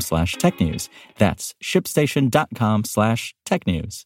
slash 0.00 0.36
technews. 0.36 0.88
That's 1.18 1.54
shipstation.com 1.62 2.84
slash 2.84 3.34
technews. 3.46 4.04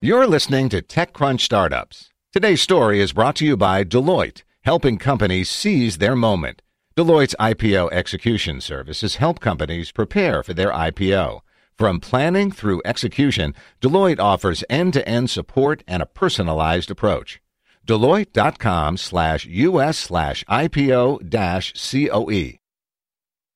You're 0.00 0.26
listening 0.26 0.68
to 0.70 0.80
TechCrunch 0.80 1.40
Startups. 1.40 2.10
Today's 2.32 2.62
story 2.62 3.00
is 3.00 3.12
brought 3.12 3.36
to 3.36 3.44
you 3.44 3.56
by 3.56 3.84
Deloitte, 3.84 4.44
helping 4.62 4.98
companies 4.98 5.50
seize 5.50 5.98
their 5.98 6.16
moment. 6.16 6.62
Deloitte's 6.96 7.34
IPO 7.40 7.90
execution 7.92 8.60
services 8.60 9.16
help 9.16 9.40
companies 9.40 9.92
prepare 9.92 10.42
for 10.42 10.54
their 10.54 10.70
IPO. 10.70 11.40
From 11.76 11.98
planning 11.98 12.50
through 12.50 12.82
execution, 12.84 13.54
Deloitte 13.80 14.20
offers 14.20 14.64
end-to-end 14.68 15.30
support 15.30 15.82
and 15.88 16.02
a 16.02 16.06
personalized 16.06 16.90
approach. 16.90 17.40
Deloitte.com 17.86 18.96
slash 18.96 19.46
US 19.46 19.98
slash 19.98 20.44
IPO 20.44 21.28
dash 21.28 21.72
COE. 21.72 22.59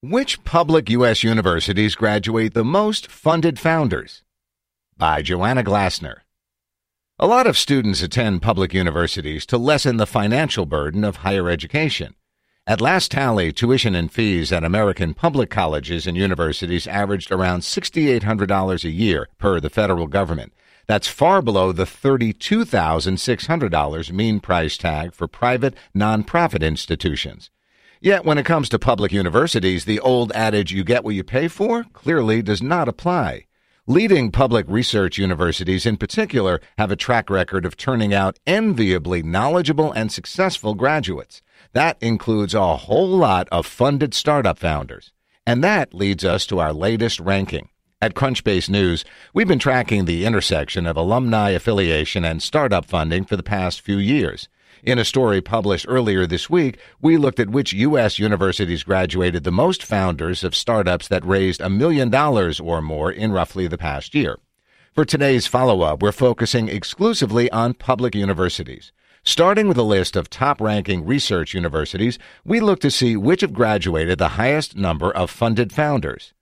Which 0.07 0.45
public 0.45 0.91
U.S. 0.91 1.25
universities 1.25 1.95
graduate 1.95 2.53
the 2.53 2.63
most 2.63 3.11
funded 3.11 3.59
founders? 3.59 4.23
By 4.99 5.23
Joanna 5.23 5.65
Glasner. 5.65 6.17
A 7.19 7.27
lot 7.27 7.47
of 7.47 7.57
students 7.57 8.03
attend 8.03 8.43
public 8.43 8.75
universities 8.75 9.47
to 9.47 9.57
lessen 9.57 9.97
the 9.97 10.05
financial 10.05 10.67
burden 10.67 11.05
of 11.05 11.17
higher 11.17 11.49
education. 11.49 12.15
At 12.67 12.83
last 12.83 13.13
tally, 13.13 13.51
tuition 13.51 13.95
and 13.95 14.13
fees 14.13 14.53
at 14.53 14.63
American 14.63 15.15
public 15.15 15.49
colleges 15.49 16.07
and 16.07 16.19
universities 16.19 16.87
averaged 16.87 17.33
around 17.33 17.61
$6,800 17.61 18.85
a 18.85 18.91
year 18.91 19.29
per 19.39 19.59
the 19.59 19.71
federal 19.71 20.07
government. 20.07 20.53
That's 20.87 21.09
far 21.09 21.41
below 21.41 21.73
the 21.73 21.87
$32,600 21.87 24.13
mean 24.13 24.41
price 24.41 24.77
tag 24.77 25.15
for 25.15 25.27
private 25.27 25.75
nonprofit 25.97 26.61
institutions. 26.61 27.49
Yet 28.05 28.27
when 28.27 28.37
it 28.37 28.45
comes 28.45 28.69
to 28.69 28.79
public 28.79 29.13
universities, 29.13 29.87
the 29.87 29.99
old 29.99 30.31
adage 30.33 30.71
you 30.71 30.85
get 30.85 31.05
what 31.05 31.15
you 31.15 31.25
pay 31.25 31.49
for 31.49 31.85
clearly 31.95 32.43
does 32.43 32.61
not 32.61 32.87
apply. 32.87 33.47
Leading 33.87 34.31
public 34.31 34.67
research 34.69 35.17
universities 35.17 35.87
in 35.87 35.97
particular 35.97 36.61
have 36.77 36.91
a 36.91 36.97
track 36.97 37.31
record 37.31 37.65
of 37.65 37.79
turning 37.79 38.13
out 38.13 38.39
enviably 38.47 39.23
knowledgeable 39.23 39.91
and 39.93 40.13
successful 40.13 40.75
graduates. 40.75 41.41
That 41.73 41.97
includes 42.03 42.53
a 42.53 42.77
whole 42.77 43.09
lot 43.09 43.49
of 43.51 43.65
funded 43.65 44.13
startup 44.13 44.59
founders. 44.59 45.15
And 45.47 45.65
that 45.65 45.95
leads 45.95 46.27
us 46.27 46.45
to 46.49 46.59
our 46.59 46.75
latest 46.75 47.21
ranking. 47.21 47.71
At 48.03 48.13
Crunchbase 48.13 48.69
News, 48.69 49.07
we've 49.33 49.49
been 49.49 49.59
tracking 49.59 50.05
the 50.05 50.27
intersection 50.27 50.87
of 50.87 50.99
alumni 50.99 51.53
affiliation 51.53 52.23
and 52.23 52.43
startup 52.43 52.85
funding 52.85 53.25
for 53.25 53.39
the 53.39 53.43
past 53.43 53.81
few 53.81 53.97
years. 53.97 54.51
In 54.85 54.99
a 54.99 55.05
story 55.07 55.41
published 55.41 55.87
earlier 55.89 56.27
this 56.27 56.51
week, 56.51 56.79
we 57.01 57.17
looked 57.17 57.41
at 57.41 57.48
which 57.48 57.73
U.S. 57.73 58.19
universities 58.19 58.83
graduated 58.83 59.42
the 59.42 59.51
most 59.51 59.83
founders 59.83 60.45
of 60.45 60.55
startups 60.55 61.08
that 61.08 61.25
raised 61.25 61.63
a 61.63 61.70
million 61.70 62.11
dollars 62.11 62.61
or 62.61 62.83
more 62.83 63.11
in 63.11 63.33
roughly 63.33 63.67
the 63.67 63.79
past 63.79 64.14
year. 64.14 64.39
For 64.92 65.07
today's 65.07 65.47
follow 65.47 65.81
up, 65.81 66.03
we're 66.03 66.13
focusing 66.13 66.69
exclusively 66.69 67.51
on 67.51 67.73
public 67.73 68.14
universities. 68.14 68.92
Starting 69.23 69.69
with 69.69 69.79
a 69.79 69.83
list 69.83 70.17
of 70.17 70.29
top 70.29 70.61
ranking 70.61 71.07
research 71.07 71.55
universities, 71.55 72.19
we 72.45 72.61
look 72.61 72.81
to 72.81 72.91
see 72.91 73.17
which 73.17 73.41
have 73.41 73.55
graduated 73.55 74.19
the 74.19 74.37
highest 74.37 74.77
number 74.77 75.11
of 75.11 75.31
funded 75.31 75.73
founders. 75.73 76.33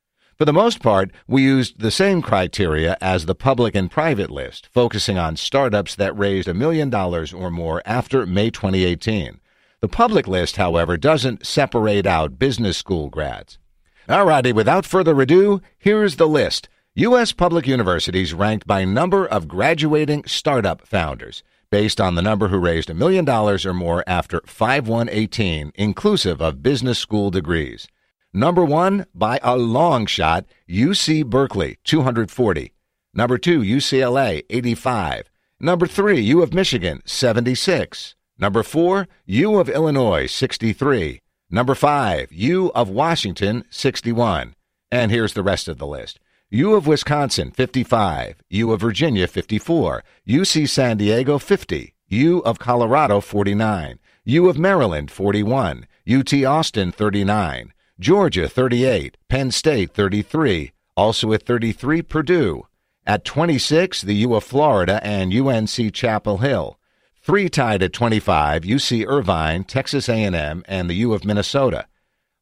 For 0.42 0.47
the 0.47 0.53
most 0.53 0.82
part, 0.82 1.12
we 1.28 1.42
used 1.42 1.78
the 1.78 1.92
same 1.92 2.20
criteria 2.20 2.97
as 3.00 3.26
the 3.26 3.34
public 3.36 3.76
and 3.76 3.88
private 3.88 4.28
list, 4.28 4.66
focusing 4.75 5.16
on 5.16 5.36
startups 5.36 5.94
that 5.94 6.19
raised 6.19 6.48
a 6.48 6.53
million 6.53 6.91
dollars 6.91 7.32
or 7.32 7.48
more 7.48 7.80
after 7.86 8.26
May 8.26 8.50
2018. 8.50 9.38
The 9.80 9.86
public 9.86 10.26
list, 10.26 10.56
however, 10.56 10.97
doesn't 10.97 11.47
separate 11.47 12.06
out 12.06 12.41
business 12.41 12.76
school 12.76 13.08
grads. 13.08 13.60
Alrighty, 14.08 14.53
without 14.53 14.84
further 14.84 15.20
ado, 15.20 15.62
here's 15.78 16.16
the 16.16 16.26
list. 16.26 16.69
U.S. 16.97 17.30
public 17.30 17.69
universities 17.69 18.34
ranked 18.34 18.66
by 18.66 18.84
number 18.84 19.24
of 19.24 19.47
graduating 19.47 20.24
startup 20.26 20.84
founders, 20.84 21.44
based 21.70 22.00
on 22.00 22.16
the 22.16 22.20
number 22.20 22.48
who 22.48 22.59
raised 22.59 22.91
a 22.91 22.94
million 22.94 23.24
dollars 23.24 23.64
or 23.64 23.74
more 23.74 24.03
after 24.09 24.41
5118, 24.44 25.70
inclusive 25.76 26.42
of 26.42 26.64
business 26.64 26.98
school 26.98 27.30
degrees. 27.30 27.86
Number 28.34 28.65
one, 28.65 29.04
by 29.15 29.38
a 29.43 29.59
long 29.59 30.06
shot, 30.06 30.47
UC 30.66 31.26
Berkeley, 31.26 31.76
240. 31.84 32.72
Number 33.12 33.37
two, 33.37 33.60
UCLA, 33.60 34.43
85. 34.48 35.31
Number 35.60 35.87
three, 35.87 36.20
U 36.22 36.42
of 36.42 36.54
Michigan, 36.54 37.03
76. 37.04 38.15
Number 38.38 38.62
four, 38.62 39.06
U 39.26 39.59
of 39.59 39.69
Illinois, 39.69 40.26
63. 40.26 41.21
Number 41.50 41.75
five, 41.75 42.32
U 42.32 42.72
of 42.75 42.88
Washington, 42.88 43.65
61. 43.69 44.54
And 44.91 45.10
here's 45.10 45.34
the 45.34 45.42
rest 45.42 45.69
of 45.69 45.76
the 45.76 45.87
list. 45.87 46.19
U 46.48 46.75
of 46.75 46.87
Wisconsin, 46.87 47.50
55. 47.50 48.37
U 48.48 48.72
of 48.72 48.81
Virginia, 48.81 49.26
54. 49.26 50.03
UC 50.26 50.69
San 50.71 50.97
Diego, 50.97 51.38
50. 51.38 51.94
U 52.09 52.38
of 52.44 52.59
Colorado, 52.59 53.21
49. 53.21 53.98
U 54.25 54.48
of 54.48 54.59
Maryland, 54.59 55.10
41. 55.10 55.87
UT 56.10 56.32
Austin, 56.44 56.92
39. 56.92 57.72
Georgia 58.03 58.49
38, 58.49 59.17
Penn 59.29 59.53
State 59.53 59.95
33, 59.95 60.73
also 60.97 61.33
at 61.33 61.45
33 61.45 62.03
Purdue. 62.03 62.67
At 63.07 63.25
26, 63.25 64.03
the 64.03 64.17
U 64.27 64.35
of 64.35 64.43
Florida 64.43 64.99
and 65.07 65.33
UNC 65.33 65.95
Chapel 65.95 66.39
Hill. 66.39 66.81
Three 67.23 67.49
tied 67.49 67.81
at 67.81 67.93
25, 67.93 68.63
UC 68.63 69.07
Irvine, 69.07 69.63
Texas 69.63 70.09
A&M, 70.09 70.65
and 70.67 70.91
the 70.91 70.95
U 70.95 71.13
of 71.13 71.25
Minnesota. 71.25 71.87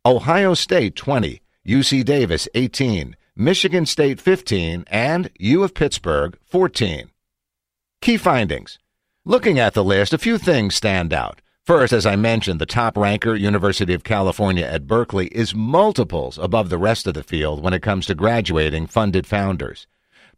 Ohio 0.06 0.54
State 0.54 0.96
20, 0.96 1.42
UC 1.66 2.06
Davis 2.06 2.48
18, 2.54 3.14
Michigan 3.36 3.84
State 3.84 4.18
15, 4.18 4.86
and 4.86 5.30
U 5.38 5.62
of 5.62 5.74
Pittsburgh 5.74 6.38
14. 6.46 7.10
Key 8.00 8.16
findings. 8.16 8.78
Looking 9.26 9.58
at 9.58 9.74
the 9.74 9.84
list, 9.84 10.14
a 10.14 10.18
few 10.18 10.38
things 10.38 10.74
stand 10.74 11.12
out. 11.12 11.42
First, 11.66 11.92
as 11.92 12.06
I 12.06 12.16
mentioned, 12.16 12.60
the 12.60 12.66
top 12.66 12.96
ranker, 12.96 13.34
University 13.34 13.92
of 13.92 14.02
California 14.02 14.64
at 14.64 14.86
Berkeley, 14.86 15.28
is 15.28 15.54
multiples 15.54 16.38
above 16.38 16.68
the 16.68 16.78
rest 16.78 17.06
of 17.06 17.14
the 17.14 17.22
field 17.22 17.62
when 17.62 17.74
it 17.74 17.82
comes 17.82 18.06
to 18.06 18.14
graduating 18.14 18.86
funded 18.86 19.26
founders. 19.26 19.86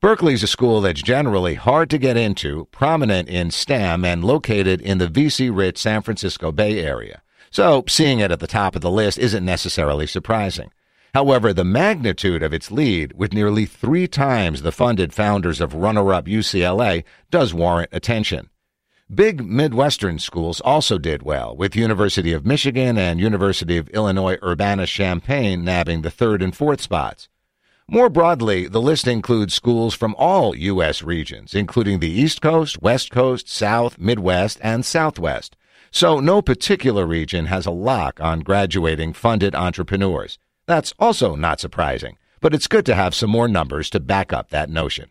Berkeley's 0.01 0.43
a 0.43 0.49
school 0.49 0.81
that's 0.81 1.01
generally 1.01 1.55
hard 1.55 1.89
to 1.91 1.97
get 1.97 2.17
into, 2.17 2.67
prominent 2.73 3.29
in 3.29 3.53
STEM, 3.53 4.05
and 4.05 4.25
located 4.25 4.81
in 4.81 4.99
the 4.99 5.07
VC 5.07 5.49
rich 5.57 5.79
San 5.79 6.03
Francisco 6.03 6.51
Bay 6.51 6.81
Area. 6.81 7.23
So, 7.53 7.85
seeing 7.87 8.19
it 8.19 8.33
at 8.33 8.41
the 8.41 8.49
top 8.49 8.75
of 8.75 8.83
the 8.83 8.91
list 8.91 9.17
isn't 9.17 9.45
necessarily 9.45 10.09
surprising. 10.09 10.73
However, 11.15 11.53
the 11.53 11.65
magnitude 11.65 12.43
of 12.43 12.53
its 12.53 12.73
lead, 12.73 13.13
with 13.13 13.33
nearly 13.33 13.65
three 13.65 14.09
times 14.09 14.63
the 14.63 14.73
funded 14.73 15.15
founders 15.15 15.61
of 15.61 15.75
runner 15.75 16.13
up 16.13 16.27
UCLA, 16.27 17.05
does 17.31 17.55
warrant 17.55 17.91
attention. 17.93 18.49
Big 19.15 19.45
Midwestern 19.45 20.19
schools 20.19 20.61
also 20.61 20.97
did 20.97 21.23
well, 21.23 21.55
with 21.55 21.77
University 21.77 22.33
of 22.33 22.47
Michigan 22.47 22.97
and 22.97 23.21
University 23.21 23.77
of 23.77 23.89
Illinois 23.91 24.39
Urbana-Champaign 24.43 25.63
nabbing 25.63 26.01
the 26.01 26.11
third 26.11 26.41
and 26.41 26.57
fourth 26.57 26.81
spots. 26.81 27.29
More 27.89 28.09
broadly, 28.09 28.69
the 28.69 28.81
list 28.81 29.07
includes 29.07 29.53
schools 29.53 29.93
from 29.93 30.15
all 30.17 30.57
U.S. 30.57 31.03
regions, 31.03 31.55
including 31.55 31.99
the 31.99 32.11
East 32.11 32.41
Coast, 32.41 32.81
West 32.81 33.11
Coast, 33.11 33.51
South, 33.51 33.99
Midwest, 33.99 34.59
and 34.63 34.83
Southwest. 34.83 35.57
So 35.91 36.19
no 36.19 36.41
particular 36.41 37.05
region 37.05 37.47
has 37.47 37.67
a 37.67 37.71
lock 37.71 38.19
on 38.19 38.41
graduating 38.41 39.13
funded 39.13 39.55
entrepreneurs. 39.55 40.39
That's 40.65 40.95
also 40.99 41.35
not 41.35 41.61
surprising, 41.61 42.17
but 42.41 42.55
it's 42.55 42.67
good 42.67 42.87
to 42.87 42.95
have 42.95 43.15
some 43.15 43.29
more 43.29 43.49
numbers 43.49 43.91
to 43.91 44.01
back 44.01 44.33
up 44.33 44.49
that 44.49 44.71
notion. 44.71 45.11